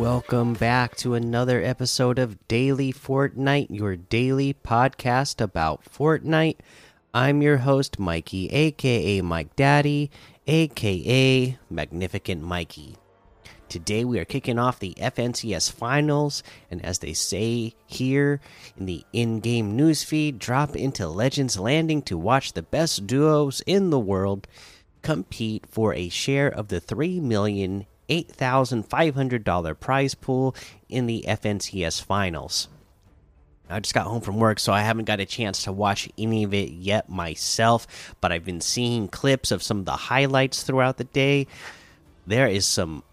Welcome 0.00 0.54
back 0.54 0.96
to 0.96 1.12
another 1.12 1.62
episode 1.62 2.18
of 2.18 2.48
Daily 2.48 2.90
Fortnite, 2.90 3.66
your 3.68 3.96
daily 3.96 4.54
podcast 4.54 5.42
about 5.42 5.84
Fortnite. 5.84 6.56
I'm 7.12 7.42
your 7.42 7.58
host, 7.58 7.98
Mikey, 7.98 8.48
aka 8.48 9.20
Mike 9.20 9.54
Daddy, 9.56 10.10
aka 10.46 11.58
Magnificent 11.68 12.42
Mikey. 12.42 12.96
Today 13.68 14.06
we 14.06 14.18
are 14.18 14.24
kicking 14.24 14.58
off 14.58 14.78
the 14.78 14.94
FNCS 14.96 15.70
Finals, 15.70 16.42
and 16.70 16.82
as 16.82 17.00
they 17.00 17.12
say 17.12 17.74
here 17.86 18.40
in 18.78 18.86
the 18.86 19.04
in 19.12 19.40
game 19.40 19.76
newsfeed, 19.76 20.38
drop 20.38 20.74
into 20.74 21.08
Legends 21.08 21.58
Landing 21.58 22.00
to 22.04 22.16
watch 22.16 22.54
the 22.54 22.62
best 22.62 23.06
duos 23.06 23.60
in 23.66 23.90
the 23.90 24.00
world 24.00 24.48
compete 25.02 25.66
for 25.66 25.92
a 25.92 26.08
share 26.08 26.48
of 26.48 26.68
the 26.68 26.80
$3 26.80 27.20
million 27.20 27.84
$8,500 28.10 29.80
prize 29.80 30.14
pool 30.14 30.54
in 30.88 31.06
the 31.06 31.24
FNCS 31.26 32.02
finals. 32.02 32.68
I 33.70 33.78
just 33.78 33.94
got 33.94 34.06
home 34.06 34.20
from 34.20 34.38
work, 34.38 34.58
so 34.58 34.72
I 34.72 34.80
haven't 34.80 35.04
got 35.04 35.20
a 35.20 35.26
chance 35.26 35.62
to 35.64 35.72
watch 35.72 36.08
any 36.18 36.42
of 36.42 36.52
it 36.52 36.70
yet 36.70 37.08
myself, 37.08 37.86
but 38.20 38.32
I've 38.32 38.44
been 38.44 38.60
seeing 38.60 39.06
clips 39.06 39.52
of 39.52 39.62
some 39.62 39.78
of 39.78 39.84
the 39.84 39.92
highlights 39.92 40.64
throughout 40.64 40.96
the 40.96 41.04
day. 41.04 41.46
There 42.26 42.48
is 42.48 42.66
some 42.66 43.04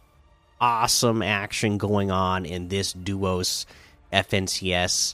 awesome 0.60 1.22
action 1.22 1.78
going 1.78 2.10
on 2.10 2.46
in 2.46 2.70
this 2.70 2.92
duos 2.92 3.68
FNCS. 4.12 5.14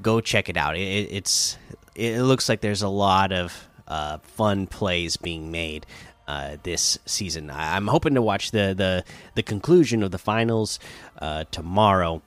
Go 0.00 0.20
check 0.20 0.48
it 0.48 0.56
out. 0.56 0.76
It, 0.76 1.08
it's 1.10 1.58
it 1.96 2.22
looks 2.22 2.48
like 2.48 2.60
there's 2.60 2.82
a 2.82 2.88
lot 2.88 3.32
of 3.32 3.68
uh, 3.88 4.18
fun 4.18 4.68
plays 4.68 5.16
being 5.16 5.50
made 5.50 5.84
uh, 6.30 6.56
this 6.62 6.96
season. 7.06 7.50
I'm 7.50 7.88
hoping 7.88 8.14
to 8.14 8.22
watch 8.22 8.52
the 8.52 8.72
the 8.76 9.04
the 9.34 9.42
conclusion 9.42 10.02
of 10.02 10.12
the 10.12 10.18
finals 10.18 10.78
uh, 11.20 11.44
tomorrow. 11.50 12.22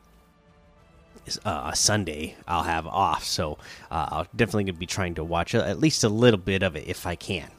Uh, 1.46 1.72
Sunday 1.72 2.36
I'll 2.46 2.64
have 2.64 2.86
off, 2.86 3.24
so 3.24 3.58
uh, 3.90 4.08
I'll 4.12 4.28
definitely 4.36 4.70
be 4.74 4.86
trying 4.86 5.16
to 5.16 5.24
watch 5.24 5.56
at 5.56 5.80
least 5.80 6.04
a 6.04 6.10
little 6.10 6.40
bit 6.40 6.64
of 6.64 6.76
it 6.76 6.86
if 6.86 7.08
I 7.08 7.16
can. 7.16 7.50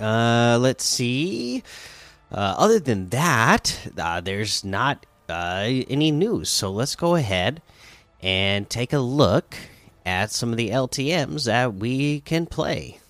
Uh, 0.00 0.56
let's 0.58 0.84
see. 0.84 1.62
Uh, 2.32 2.54
other 2.56 2.80
than 2.80 3.10
that, 3.10 3.90
uh, 3.98 4.22
there's 4.22 4.64
not 4.64 5.04
uh, 5.28 5.64
any 5.66 6.10
news, 6.10 6.48
so 6.48 6.70
let's 6.70 6.96
go 6.96 7.14
ahead 7.14 7.60
and 8.22 8.70
take 8.70 8.94
a 8.94 8.98
look 8.98 9.54
at 10.06 10.30
some 10.30 10.50
of 10.50 10.56
the 10.56 10.70
LTM's 10.70 11.44
that 11.44 11.74
we 11.74 12.20
can 12.20 12.46
play. 12.46 13.00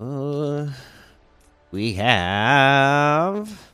Uh, 0.00 0.66
we 1.70 1.92
have. 1.92 3.70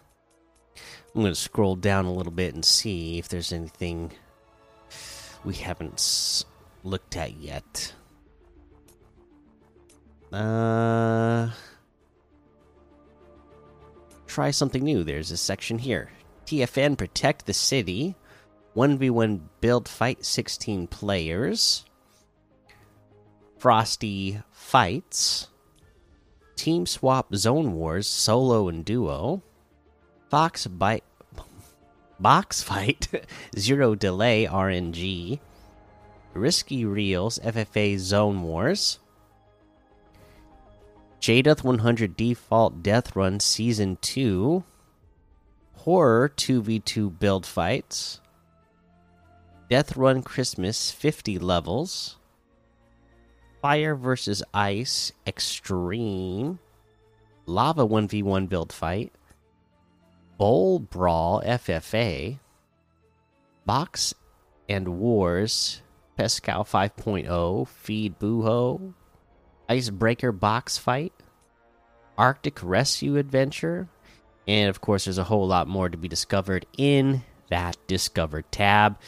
I'm 1.14 1.22
going 1.22 1.32
to 1.32 1.34
scroll 1.36 1.76
down 1.76 2.04
a 2.04 2.12
little 2.12 2.32
bit 2.32 2.54
and 2.54 2.64
see 2.64 3.18
if 3.18 3.28
there's 3.28 3.52
anything 3.52 4.10
we 5.44 5.54
haven't 5.54 6.44
looked 6.82 7.16
at 7.16 7.36
yet. 7.36 7.94
Uh, 10.32 11.50
try 14.26 14.50
something 14.50 14.82
new. 14.82 15.04
There's 15.04 15.30
a 15.30 15.36
section 15.36 15.78
here. 15.78 16.10
TFN 16.46 16.98
Protect 16.98 17.46
the 17.46 17.54
City. 17.54 18.16
1v1 18.74 19.40
build 19.60 19.88
fight 19.88 20.24
16 20.24 20.88
players. 20.88 21.84
Frosty 23.58 24.42
Fights. 24.50 25.48
Team 26.56 26.86
Swap 26.86 27.34
Zone 27.34 27.74
Wars 27.74 28.08
solo 28.08 28.68
and 28.68 28.84
duo. 28.84 29.42
Fox 30.30 30.66
bite 30.66 31.04
Box 32.18 32.62
Fight 32.62 33.08
Zero 33.58 33.94
Delay 33.94 34.46
RNG. 34.46 35.38
Risky 36.34 36.84
Reels 36.84 37.38
FFA 37.38 37.98
Zone 37.98 38.42
Wars. 38.42 38.98
Jaduth 41.20 41.64
100 41.64 42.16
Default 42.16 42.82
Death 42.82 43.16
Run 43.16 43.40
Season 43.40 43.98
2. 44.00 44.64
Horror 45.76 46.30
2v2 46.36 47.18
Build 47.18 47.46
Fights. 47.46 48.20
Death 49.68 49.96
Run 49.96 50.22
Christmas 50.22 50.90
50 50.90 51.38
levels. 51.38 52.16
Fire 53.66 53.96
versus 53.96 54.44
Ice 54.54 55.10
Extreme, 55.26 56.60
Lava 57.46 57.84
1v1 57.84 58.48
build 58.48 58.72
fight, 58.72 59.12
Bowl 60.38 60.78
Brawl 60.78 61.42
FFA, 61.44 62.38
Box 63.64 64.14
and 64.68 65.00
Wars, 65.00 65.82
Pescal 66.16 66.62
5.0, 66.62 67.66
Feed 67.66 68.20
Buho, 68.20 68.94
Icebreaker 69.68 70.30
Box 70.30 70.78
Fight, 70.78 71.12
Arctic 72.16 72.62
Rescue 72.62 73.16
Adventure, 73.16 73.88
and 74.46 74.70
of 74.70 74.80
course, 74.80 75.06
there's 75.06 75.18
a 75.18 75.24
whole 75.24 75.48
lot 75.48 75.66
more 75.66 75.88
to 75.88 75.96
be 75.96 76.06
discovered 76.06 76.66
in 76.78 77.24
that 77.48 77.76
Discover 77.86 78.42
tab. 78.42 78.98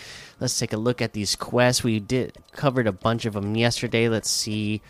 Let's 0.40 0.58
take 0.58 0.72
a 0.72 0.76
look 0.76 1.02
at 1.02 1.12
these 1.12 1.36
quests. 1.36 1.82
We 1.82 2.00
did 2.00 2.36
covered 2.52 2.86
a 2.86 2.92
bunch 2.92 3.24
of 3.24 3.34
them 3.34 3.56
yesterday. 3.56 4.08
Let's 4.08 4.30
see. 4.30 4.82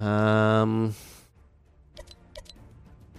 Um. 0.00 0.94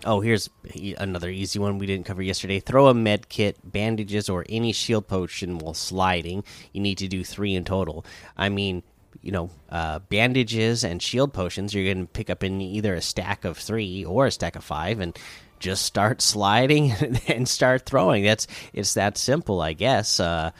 Oh, 0.03 0.19
here's 0.19 0.49
another 0.97 1.29
easy 1.29 1.59
one 1.59 1.77
we 1.77 1.85
didn't 1.85 2.07
cover 2.07 2.23
yesterday. 2.23 2.59
Throw 2.59 2.87
a 2.87 2.93
med 2.93 3.29
kit, 3.29 3.59
bandages, 3.63 4.29
or 4.29 4.45
any 4.49 4.71
shield 4.71 5.07
potion 5.07 5.59
while 5.59 5.75
sliding. 5.75 6.43
You 6.73 6.81
need 6.81 6.97
to 6.97 7.07
do 7.07 7.23
three 7.23 7.53
in 7.53 7.65
total. 7.65 8.03
I 8.35 8.49
mean, 8.49 8.81
you 9.21 9.31
know, 9.31 9.51
uh, 9.69 9.99
bandages 9.99 10.83
and 10.83 11.01
shield 11.03 11.33
potions, 11.33 11.73
you're 11.73 11.93
going 11.93 12.07
to 12.07 12.11
pick 12.11 12.31
up 12.31 12.43
in 12.43 12.59
either 12.61 12.95
a 12.95 13.01
stack 13.01 13.45
of 13.45 13.57
three 13.57 14.03
or 14.03 14.25
a 14.25 14.31
stack 14.31 14.55
of 14.55 14.63
five. 14.63 14.99
And 14.99 15.17
just 15.61 15.85
start 15.85 16.21
sliding 16.21 16.91
and 17.27 17.47
start 17.47 17.85
throwing. 17.85 18.23
That's 18.23 18.47
it's 18.73 18.95
that 18.95 19.17
simple, 19.17 19.61
I 19.61 19.73
guess. 19.73 20.19
Uh, 20.19 20.51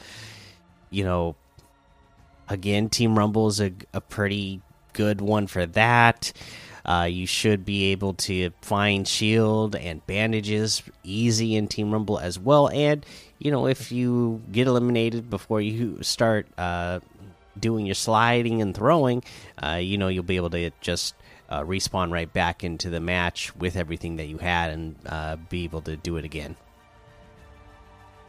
you 0.88 1.04
know, 1.04 1.36
again, 2.48 2.88
Team 2.88 3.18
Rumble 3.18 3.48
is 3.48 3.60
a, 3.60 3.72
a 3.92 4.00
pretty 4.00 4.62
good 4.94 5.20
one 5.20 5.46
for 5.46 5.66
that. 5.66 6.32
Uh, 6.84 7.06
you 7.08 7.26
should 7.26 7.64
be 7.64 7.92
able 7.92 8.14
to 8.14 8.50
find 8.60 9.06
shield 9.06 9.76
and 9.76 10.04
bandages 10.06 10.82
easy 11.04 11.54
in 11.54 11.68
Team 11.68 11.92
Rumble 11.92 12.18
as 12.18 12.38
well. 12.38 12.68
And 12.68 13.04
you 13.38 13.50
know, 13.50 13.66
if 13.66 13.92
you 13.92 14.40
get 14.50 14.66
eliminated 14.66 15.28
before 15.28 15.60
you 15.60 15.98
start 16.02 16.46
uh, 16.56 17.00
doing 17.58 17.86
your 17.86 17.94
sliding 17.94 18.62
and 18.62 18.74
throwing, 18.74 19.22
uh, 19.62 19.80
you 19.80 19.98
know 19.98 20.08
you'll 20.08 20.22
be 20.22 20.36
able 20.36 20.50
to 20.50 20.70
just 20.80 21.14
uh, 21.52 21.62
respawn 21.64 22.10
right 22.10 22.32
back 22.32 22.64
into 22.64 22.88
the 22.88 22.98
match 22.98 23.54
with 23.56 23.76
everything 23.76 24.16
that 24.16 24.24
you 24.24 24.38
had 24.38 24.70
and 24.70 24.96
uh, 25.04 25.36
be 25.50 25.64
able 25.64 25.82
to 25.82 25.96
do 25.96 26.16
it 26.16 26.24
again. 26.24 26.56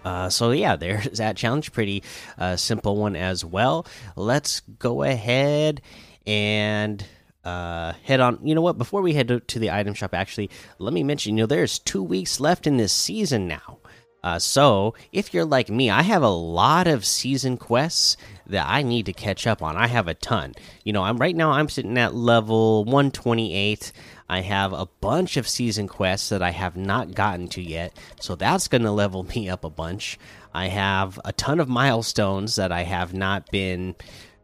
Uh, 0.04 0.28
so 0.30 0.52
yeah, 0.52 0.76
there's 0.76 1.18
that 1.20 1.38
challenge. 1.38 1.72
Pretty 1.72 2.04
uh, 2.38 2.58
simple 2.58 2.98
one 2.98 3.16
as 3.16 3.46
well. 3.46 3.86
Let's 4.18 4.60
go 4.78 5.04
ahead 5.04 5.82
and 6.28 7.06
uh, 7.46 7.94
head 8.04 8.20
on. 8.20 8.40
You 8.44 8.56
know 8.56 8.62
what? 8.62 8.78
Before 8.78 9.02
we 9.02 9.14
head 9.14 9.30
to, 9.30 9.40
to, 9.40 9.60
the 9.60 9.72
item 9.72 9.94
shop, 9.94 10.14
actually, 10.14 10.50
let 10.78 10.94
me 10.94 11.02
mention. 11.02 11.38
You 11.38 11.44
know, 11.44 11.48
there's 11.48 11.80
two 11.80 12.04
weeks 12.04 12.42
left 12.42 12.68
in 12.68 12.76
this 12.76 12.92
season 12.92 13.48
now. 13.48 13.80
Uh, 14.24 14.40
so 14.40 14.94
if 15.12 15.34
you're 15.34 15.46
like 15.46 15.70
me, 15.70 15.90
I 15.90 16.02
have 16.04 16.24
a 16.24 16.30
lot 16.30 16.88
of 16.88 17.06
season 17.06 17.58
quests 17.58 18.16
that 18.48 18.66
I 18.68 18.82
need 18.82 19.06
to 19.08 19.14
catch 19.14 19.46
up 19.46 19.62
on. 19.62 19.76
I 19.76 19.88
have 19.88 20.08
a 20.08 20.14
ton. 20.14 20.54
You 20.84 20.94
know, 20.94 21.04
I'm 21.04 21.18
right 21.18 21.36
now 21.36 21.52
I'm 21.52 21.68
sitting 21.68 21.98
at 21.98 22.16
level 22.16 22.86
128. 22.86 23.92
I 24.30 24.42
have 24.42 24.72
a 24.72 24.88
bunch 25.02 25.36
of 25.36 25.48
season 25.48 25.88
quests 25.88 26.30
that 26.30 26.42
I 26.42 26.52
have 26.52 26.78
not 26.78 27.14
gotten 27.14 27.48
to 27.50 27.62
yet, 27.62 27.98
so 28.20 28.36
that's 28.36 28.68
going 28.70 28.84
to 28.84 28.92
level 28.92 29.24
me 29.36 29.50
up 29.50 29.66
a 29.66 29.70
bunch. 29.70 30.18
I 30.54 30.68
have 30.68 31.20
a 31.26 31.34
ton 31.34 31.60
of 31.60 31.68
milestones 31.68 32.56
that 32.56 32.72
I 32.72 32.84
have 32.84 33.14
not 33.14 33.50
been, 33.52 33.96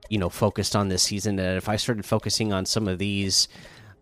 you 0.09 0.17
know, 0.17 0.29
focused 0.29 0.75
on 0.75 0.89
this 0.89 1.03
season. 1.03 1.37
That 1.37 1.55
if 1.55 1.69
I 1.69 1.77
started 1.77 2.05
focusing 2.05 2.51
on 2.51 2.65
some 2.65 2.87
of 2.87 2.99
these 2.99 3.47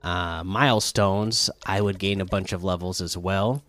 uh, 0.04 0.44
milestones, 0.44 1.50
I 1.66 1.82
would 1.82 2.00
gain 2.00 2.22
a 2.22 2.26
bunch 2.26 2.54
of 2.54 2.64
levels 2.64 3.02
as 3.02 3.16
well. 3.18 3.64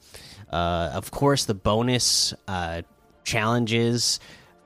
Uh, 0.51 0.91
of 0.95 1.11
course, 1.11 1.45
the 1.45 1.55
bonus 1.55 2.33
uh, 2.47 2.83
challenges 3.25 4.21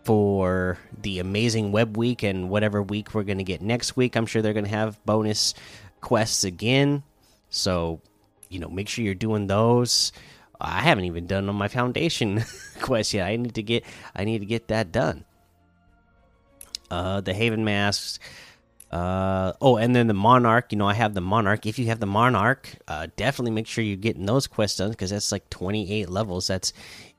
for 0.05 0.79
the 1.01 1.19
amazing 1.19 1.73
web 1.73 1.97
week 1.97 2.23
and 2.23 2.49
whatever 2.51 2.83
week 2.83 3.15
we're 3.15 3.23
going 3.23 3.39
to 3.39 3.45
get 3.45 3.63
next 3.63 3.97
week. 3.97 4.17
I'm 4.17 4.27
sure 4.27 4.43
they're 4.43 4.53
going 4.53 4.65
to 4.65 4.71
have 4.71 5.05
bonus 5.05 5.55
quests 6.01 6.45
again. 6.45 7.03
So, 7.51 8.01
you 8.49 8.59
know, 8.59 8.69
make 8.69 8.89
sure 8.89 9.05
you're 9.05 9.15
doing 9.15 9.47
those. 9.47 10.13
I 10.61 10.81
haven't 10.81 11.05
even 11.05 11.27
done 11.27 11.49
on 11.49 11.57
my 11.57 11.69
foundation 11.69 12.45
quest 12.81 13.15
yet. 13.15 13.27
I 13.27 13.37
need 13.37 13.55
to 13.57 13.63
get 13.63 13.85
I 14.15 14.25
need 14.25 14.39
to 14.41 14.47
get 14.47 14.69
that 14.69 14.93
done. 14.93 15.25
Uh 16.91 17.21
the 17.21 17.35
Haven 17.35 17.65
masks 17.65 18.21
Uh, 18.93 19.55
oh, 19.63 19.77
and 19.77 19.97
then 19.97 20.07
the 20.07 20.15
Monarch. 20.15 20.71
You 20.71 20.79
know, 20.79 20.87
I 20.87 20.95
have 20.95 21.15
the 21.15 21.23
Monarch. 21.23 21.65
If 21.65 21.79
you 21.79 21.87
have 21.87 22.01
the 22.01 22.07
Monarch, 22.07 22.69
uh, 22.87 23.07
definitely 23.17 23.53
make 23.53 23.67
sure 23.67 23.83
you're 23.83 23.97
getting 23.97 24.27
those 24.27 24.47
quests 24.47 24.79
done 24.79 24.91
because 24.91 25.11
that's 25.11 25.33
like 25.33 25.49
28 25.49 26.11
levels. 26.11 26.47
That's 26.47 26.75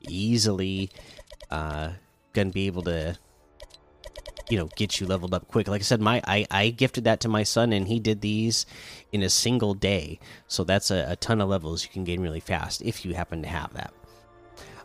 easily 0.08 0.90
uh, 1.50 1.90
gonna 2.32 2.50
be 2.50 2.68
able 2.68 2.82
to, 2.82 3.18
you 4.48 4.56
know, 4.56 4.68
get 4.76 5.00
you 5.00 5.08
leveled 5.08 5.34
up 5.34 5.48
quick. 5.48 5.66
Like 5.66 5.80
I 5.80 5.84
said, 5.84 6.00
my 6.00 6.22
I, 6.24 6.46
I 6.48 6.70
gifted 6.70 7.04
that 7.04 7.18
to 7.20 7.28
my 7.28 7.42
son, 7.42 7.72
and 7.72 7.88
he 7.88 7.98
did 7.98 8.20
these 8.20 8.66
in 9.10 9.24
a 9.24 9.30
single 9.30 9.74
day. 9.74 10.20
So 10.46 10.62
that's 10.62 10.92
a, 10.92 11.06
a 11.08 11.16
ton 11.16 11.40
of 11.40 11.48
levels 11.48 11.82
you 11.82 11.90
can 11.90 12.04
gain 12.04 12.20
really 12.20 12.40
fast 12.40 12.82
if 12.82 13.04
you 13.04 13.14
happen 13.14 13.42
to 13.42 13.48
have 13.48 13.74
that. 13.74 13.92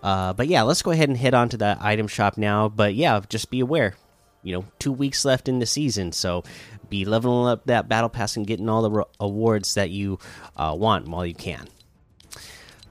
Uh, 0.02 0.34
but 0.34 0.48
yeah, 0.48 0.64
let's 0.64 0.82
go 0.82 0.90
ahead 0.90 1.10
and 1.10 1.18
head 1.18 1.36
on 1.36 1.50
to 1.50 1.58
the 1.58 1.78
item 1.80 2.08
shop 2.08 2.36
now. 2.36 2.68
But 2.68 2.96
yeah, 2.96 3.22
just 3.30 3.52
be 3.52 3.60
aware 3.60 3.96
you 4.44 4.54
know 4.54 4.66
two 4.80 4.92
weeks 4.92 5.26
left 5.26 5.48
in 5.48 5.60
the 5.60 5.66
season. 5.66 6.12
So 6.12 6.44
be 6.90 7.06
leveling 7.06 7.52
up 7.52 7.66
that 7.66 7.88
battle 7.88 8.10
pass 8.10 8.36
and 8.36 8.48
getting 8.48 8.70
all 8.70 8.88
the 8.88 9.06
awards 9.20 9.74
that 9.76 9.90
you 9.90 10.20
uh, 10.56 10.76
want 10.78 11.08
while 11.08 11.26
you 11.26 11.36
can. 11.36 11.68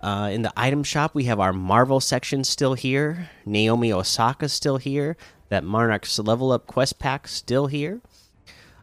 Uh, 0.00 0.30
in 0.32 0.42
the 0.42 0.52
item 0.56 0.84
shop 0.84 1.14
we 1.14 1.24
have 1.24 1.40
our 1.40 1.52
marvel 1.52 2.00
section 2.00 2.44
still 2.44 2.74
here. 2.74 3.30
Naomi 3.44 3.92
osaka 3.92 4.48
still 4.48 4.76
here. 4.76 5.16
That 5.48 5.64
monarch's 5.64 6.18
level 6.18 6.52
up 6.52 6.66
quest 6.66 6.98
pack 6.98 7.26
still 7.26 7.66
here. 7.66 8.00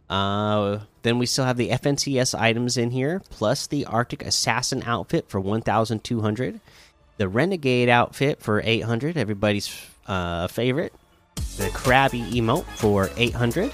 Uh, 0.09 0.79
then 1.01 1.17
we 1.17 1.25
still 1.25 1.45
have 1.45 1.57
the 1.57 1.69
fncs 1.69 2.37
items 2.37 2.77
in 2.77 2.91
here 2.91 3.21
plus 3.31 3.65
the 3.65 3.85
arctic 3.85 4.23
assassin 4.23 4.83
outfit 4.85 5.27
for 5.27 5.39
1200 5.39 6.59
the 7.17 7.27
renegade 7.27 7.89
outfit 7.89 8.39
for 8.39 8.61
800 8.63 9.17
everybody's 9.17 9.75
uh, 10.05 10.47
favorite 10.47 10.93
the 11.57 11.69
Krabby 11.69 12.31
emote 12.31 12.65
for 12.65 13.09
800. 13.15 13.71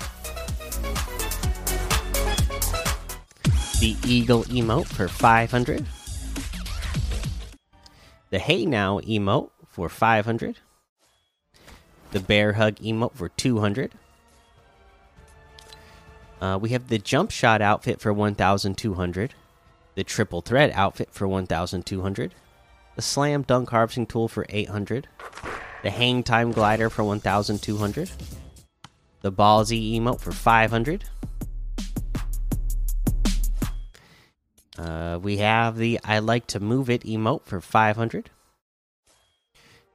The 3.79 3.97
Eagle 4.05 4.43
emote 4.43 4.85
for 4.85 5.07
500. 5.07 5.85
The 8.29 8.39
Hey 8.39 8.65
Now 8.67 8.99
emote 8.99 9.49
for 9.67 9.89
500. 9.89 10.59
The 12.11 12.19
Bear 12.19 12.53
Hug 12.53 12.75
emote 12.75 13.13
for 13.13 13.29
200. 13.29 13.93
Uh, 16.39 16.59
we 16.61 16.69
have 16.69 16.87
the 16.87 16.99
Jump 16.99 17.31
Shot 17.31 17.61
outfit 17.61 17.99
for 17.99 18.13
1200. 18.13 19.33
The 19.95 20.03
Triple 20.03 20.41
Thread 20.41 20.71
outfit 20.75 21.09
for 21.11 21.27
1200. 21.27 22.35
The 22.95 23.01
Slam 23.01 23.41
Dunk 23.41 23.69
Harvesting 23.71 24.05
Tool 24.05 24.27
for 24.27 24.45
800 24.49 25.07
the 25.83 25.89
Hang 25.89 26.23
Time 26.23 26.51
Glider 26.51 26.89
for 26.89 27.03
1,200, 27.03 28.11
the 29.21 29.31
Ballsy 29.31 29.99
emote 29.99 30.19
for 30.19 30.31
500. 30.31 31.05
Uh, 34.77 35.19
we 35.21 35.37
have 35.37 35.77
the 35.77 35.99
I 36.03 36.19
Like 36.19 36.47
to 36.47 36.59
Move 36.59 36.89
It 36.89 37.03
emote 37.03 37.45
for 37.45 37.61
500. 37.61 38.29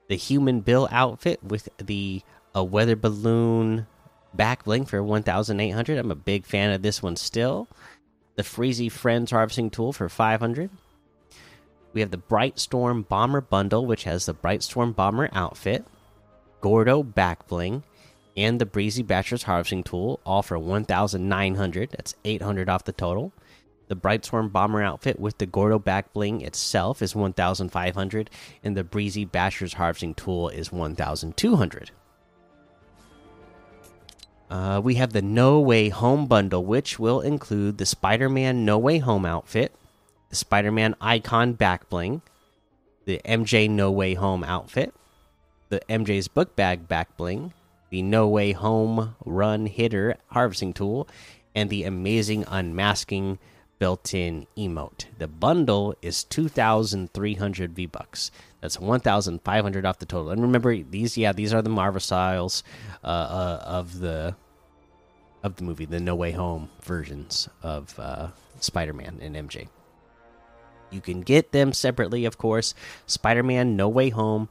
The 0.08 0.16
Human 0.16 0.60
Bill 0.60 0.88
outfit 0.90 1.42
with 1.42 1.68
the 1.78 2.22
a 2.54 2.62
weather 2.62 2.96
balloon 2.96 3.86
back 4.32 4.64
bling 4.64 4.86
for 4.86 5.02
1,800. 5.02 5.98
I'm 5.98 6.10
a 6.10 6.14
big 6.14 6.46
fan 6.46 6.70
of 6.70 6.82
this 6.82 7.02
one 7.02 7.16
still. 7.16 7.68
The 8.36 8.42
Freezy 8.42 8.90
Friends 8.90 9.30
harvesting 9.30 9.70
tool 9.70 9.92
for 9.92 10.08
500. 10.08 10.70
We 11.96 12.02
have 12.02 12.10
the 12.10 12.18
Bright 12.18 12.58
Storm 12.58 13.04
Bomber 13.04 13.40
bundle, 13.40 13.86
which 13.86 14.04
has 14.04 14.26
the 14.26 14.34
Bright 14.34 14.62
Storm 14.62 14.92
Bomber 14.92 15.30
outfit, 15.32 15.82
Gordo 16.60 17.02
back 17.02 17.48
bling, 17.48 17.84
and 18.36 18.60
the 18.60 18.66
Breezy 18.66 19.02
Bachelor's 19.02 19.44
harvesting 19.44 19.82
tool, 19.82 20.20
all 20.26 20.42
for 20.42 20.58
1,900. 20.58 21.90
That's 21.92 22.14
800 22.22 22.68
off 22.68 22.84
the 22.84 22.92
total. 22.92 23.32
The 23.88 23.96
Brightstorm 23.96 24.52
Bomber 24.52 24.82
outfit 24.82 25.18
with 25.18 25.38
the 25.38 25.46
Gordo 25.46 25.78
back 25.78 26.12
bling 26.12 26.42
itself 26.42 27.00
is 27.00 27.16
1,500, 27.16 28.30
and 28.62 28.76
the 28.76 28.84
Breezy 28.84 29.24
Bachelor's 29.24 29.72
harvesting 29.72 30.12
tool 30.12 30.50
is 30.50 30.70
1,200. 30.70 31.92
Uh, 34.50 34.82
we 34.84 34.96
have 34.96 35.14
the 35.14 35.22
No 35.22 35.60
Way 35.60 35.88
Home 35.88 36.26
bundle, 36.26 36.62
which 36.62 36.98
will 36.98 37.22
include 37.22 37.78
the 37.78 37.86
Spider 37.86 38.28
Man 38.28 38.66
No 38.66 38.76
Way 38.76 38.98
Home 38.98 39.24
outfit, 39.24 39.74
Spider 40.36 40.70
Man 40.70 40.94
icon 41.00 41.54
back 41.54 41.88
bling, 41.88 42.22
the 43.04 43.20
MJ 43.24 43.68
No 43.68 43.90
Way 43.90 44.14
Home 44.14 44.44
outfit, 44.44 44.94
the 45.68 45.80
MJ's 45.88 46.28
book 46.28 46.54
bag 46.56 46.86
back 46.86 47.16
bling, 47.16 47.52
the 47.90 48.02
No 48.02 48.28
Way 48.28 48.52
Home 48.52 49.16
run 49.24 49.66
hitter 49.66 50.16
harvesting 50.28 50.72
tool, 50.72 51.08
and 51.54 51.70
the 51.70 51.84
amazing 51.84 52.44
unmasking 52.48 53.38
built 53.78 54.14
in 54.14 54.46
emote. 54.56 55.06
The 55.18 55.28
bundle 55.28 55.94
is 56.02 56.24
2,300 56.24 57.74
V 57.74 57.86
bucks. 57.86 58.30
That's 58.60 58.80
1,500 58.80 59.86
off 59.86 59.98
the 59.98 60.06
total. 60.06 60.30
And 60.30 60.42
remember, 60.42 60.76
these, 60.82 61.16
yeah, 61.16 61.32
these 61.32 61.52
are 61.52 61.62
the 61.62 61.70
Marvel 61.70 62.00
styles 62.00 62.62
uh, 63.04 63.06
uh, 63.06 63.62
of 63.64 63.98
the 64.00 64.34
of 65.42 65.56
the 65.56 65.64
movie, 65.64 65.84
the 65.84 66.00
No 66.00 66.16
Way 66.16 66.32
Home 66.32 66.70
versions 66.82 67.48
of 67.62 67.98
uh, 67.98 68.28
Spider 68.60 68.92
Man 68.92 69.18
and 69.22 69.36
MJ. 69.36 69.68
You 70.90 71.00
can 71.00 71.22
get 71.22 71.52
them 71.52 71.72
separately, 71.72 72.24
of 72.24 72.38
course. 72.38 72.74
Spider 73.06 73.42
Man 73.42 73.76
No 73.76 73.88
Way 73.88 74.10
Home 74.10 74.48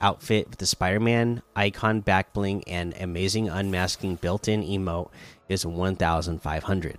outfit 0.00 0.50
with 0.50 0.58
the 0.58 0.66
Spider 0.66 1.00
Man 1.00 1.42
icon 1.54 2.00
back 2.00 2.32
bling 2.32 2.64
and 2.66 2.94
amazing 3.00 3.48
unmasking 3.48 4.16
built 4.16 4.48
in 4.48 4.62
emote 4.62 5.10
is 5.48 5.64
1,500. 5.64 6.98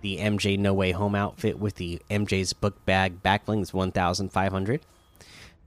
The 0.00 0.18
MJ 0.18 0.58
No 0.58 0.72
Way 0.74 0.92
Home 0.92 1.14
outfit 1.14 1.58
with 1.58 1.74
the 1.74 2.00
MJ's 2.10 2.52
book 2.52 2.84
bag 2.84 3.22
back 3.22 3.44
bling 3.44 3.60
is 3.60 3.74
1,500. 3.74 4.80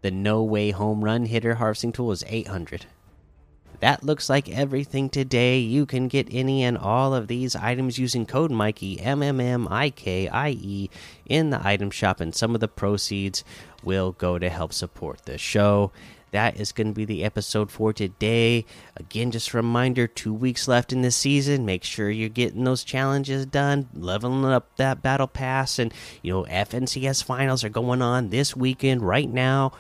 The 0.02 0.12
No 0.12 0.44
Way 0.44 0.72
Home 0.72 1.04
Run 1.04 1.26
hitter 1.26 1.56
harvesting 1.56 1.92
tool 1.92 2.12
is 2.12 2.24
800. 2.28 2.86
That 3.81 4.04
looks 4.04 4.30
like 4.30 4.48
everything 4.48 5.10
today. 5.10 5.57
You 5.57 5.88
can 5.88 6.07
get 6.07 6.28
any 6.31 6.63
and 6.63 6.78
all 6.78 7.16
of 7.16 7.28
these 7.28 7.56
items 7.56 7.98
using 7.98 8.28
code 8.28 8.51
Mikey 8.51 9.00
M 9.00 9.24
M 9.24 9.39
M 9.39 9.68
I 9.69 9.89
K 9.89 10.28
I 10.28 10.50
E 10.50 10.89
in 11.25 11.50
the 11.50 11.66
item 11.66 11.89
shop, 11.89 12.22
and 12.22 12.33
some 12.33 12.54
of 12.54 12.62
the 12.62 12.68
proceeds 12.68 13.44
will 13.84 14.12
go 14.12 14.38
to 14.38 14.50
help 14.50 14.72
support 14.72 15.25
the 15.25 15.39
show. 15.39 15.91
That 16.29 16.58
is 16.58 16.72
going 16.72 16.88
to 16.88 16.94
be 16.94 17.06
the 17.06 17.24
episode 17.24 17.72
for 17.72 17.91
today. 17.91 18.65
Again, 18.96 19.32
just 19.32 19.51
a 19.53 19.58
reminder 19.58 20.08
two 20.08 20.34
weeks 20.34 20.67
left 20.67 20.94
in 20.94 21.01
the 21.01 21.12
season. 21.12 21.65
Make 21.65 21.84
sure 21.84 22.10
you're 22.10 22.29
getting 22.29 22.63
those 22.63 22.84
challenges 22.86 23.46
done, 23.46 23.89
leveling 23.94 24.46
up 24.46 24.75
that 24.77 25.01
battle 25.01 25.27
pass. 25.27 25.77
And, 25.77 25.94
you 26.22 26.32
know, 26.32 26.44
FNCS 26.44 27.24
finals 27.24 27.65
are 27.65 27.70
going 27.70 28.01
on 28.01 28.29
this 28.29 28.56
weekend 28.56 29.01
right 29.01 29.29
now 29.29 29.74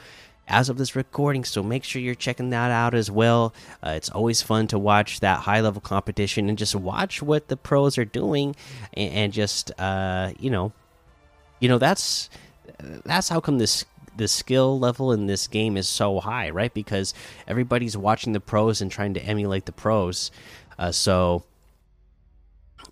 as 0.51 0.69
of 0.69 0.77
this 0.77 0.95
recording. 0.95 1.43
So 1.43 1.63
make 1.63 1.83
sure 1.83 2.01
you're 2.01 2.13
checking 2.13 2.51
that 2.51 2.69
out 2.69 2.93
as 2.93 3.09
well. 3.09 3.53
Uh, 3.81 3.91
it's 3.91 4.09
always 4.09 4.41
fun 4.41 4.67
to 4.67 4.77
watch 4.77 5.21
that 5.21 5.39
high 5.39 5.61
level 5.61 5.81
competition 5.81 6.49
and 6.49 6.57
just 6.57 6.75
watch 6.75 7.23
what 7.23 7.47
the 7.47 7.57
pros 7.57 7.97
are 7.97 8.05
doing, 8.05 8.55
and, 8.93 9.13
and 9.13 9.33
just 9.33 9.71
uh, 9.79 10.33
you 10.37 10.51
know, 10.51 10.73
you 11.59 11.69
know 11.69 11.79
that's 11.79 12.29
that's 13.05 13.29
how 13.29 13.39
come 13.39 13.57
this 13.57 13.85
the 14.17 14.27
skill 14.27 14.77
level 14.77 15.13
in 15.13 15.25
this 15.25 15.47
game 15.47 15.77
is 15.77 15.87
so 15.87 16.19
high, 16.19 16.49
right? 16.49 16.73
Because 16.73 17.13
everybody's 17.47 17.95
watching 17.95 18.33
the 18.33 18.41
pros 18.41 18.81
and 18.81 18.91
trying 18.91 19.13
to 19.13 19.23
emulate 19.23 19.65
the 19.65 19.71
pros. 19.71 20.31
Uh, 20.77 20.91
so 20.91 21.43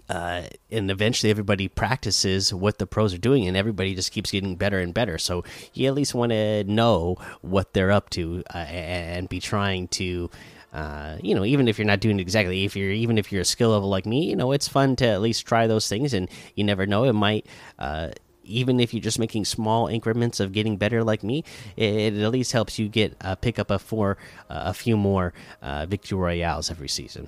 uh, 0.10 0.44
and 0.72 0.89
eventually 0.89 1.30
everybody 1.30 1.68
practices 1.68 2.54
what 2.54 2.80
the 2.80 2.88
pros 2.88 3.13
are 3.13 3.20
doing, 3.20 3.48
and 3.48 3.56
everybody 3.56 3.94
just 3.94 4.12
keeps 4.12 4.32
getting 4.32 4.56
better 4.56 4.80
and 4.80 4.94
better. 4.94 5.18
So 5.18 5.44
you 5.74 5.88
at 5.88 5.94
least 5.94 6.16
want 6.16 6.32
to 6.32 6.63
know 6.63 7.18
what 7.42 7.74
they're 7.74 7.92
up 7.92 8.10
to 8.12 8.44
uh, 8.54 8.58
and 8.58 9.30
be 9.30 9.39
trying 9.39 9.88
to. 9.89 10.30
Uh, 10.72 11.18
you 11.24 11.34
know, 11.34 11.44
even 11.44 11.68
if 11.68 11.80
you're 11.80 11.88
not 11.88 12.00
doing 12.00 12.20
exactly, 12.20 12.63
if 12.63 12.75
you're 12.75 12.92
even 12.92 13.18
if 13.18 13.32
you're 13.32 13.42
a 13.42 13.46
skill 13.46 13.72
level 13.72 13.89
like 13.89 14.06
me, 14.06 14.30
you 14.30 14.36
know, 14.36 14.51
it's 14.51 14.68
fun 14.68 14.96
to 14.96 15.08
at 15.08 15.20
least 15.20 15.48
try 15.48 15.66
those 15.66 15.89
things, 15.89 16.13
and 16.13 16.30
you 16.56 16.63
never 16.63 16.86
know, 16.86 17.06
it 17.06 17.13
might 17.13 17.48
uh, 17.80 18.10
even 18.44 18.80
if 18.80 18.94
you're 18.94 19.01
just 19.01 19.18
making 19.18 19.46
small 19.46 19.88
increments 19.88 20.39
of 20.39 20.51
getting 20.51 20.78
better 20.78 21.04
like 21.04 21.24
me, 21.24 21.44
it, 21.75 22.13
it 22.13 22.22
at 22.22 22.32
least 22.32 22.51
helps 22.51 22.78
you 22.78 22.88
get 22.88 23.16
uh, 23.22 23.34
pick 23.36 23.58
up 23.58 23.72
a 23.72 23.80
four, 23.80 24.18
uh, 24.48 24.62
a 24.66 24.74
few 24.74 24.96
more 24.96 25.34
victory 25.88 26.20
royales 26.20 26.70
every 26.70 26.88
season. 26.88 27.28